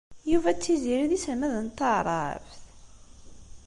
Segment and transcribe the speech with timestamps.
[0.31, 2.53] Yuba d Tiziri d iselmaden n taɛṛabt?